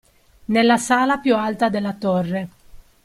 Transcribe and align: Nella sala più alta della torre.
Nella 0.45 0.77
sala 0.77 1.17
più 1.19 1.35
alta 1.35 1.69
della 1.69 1.93
torre. 1.93 2.49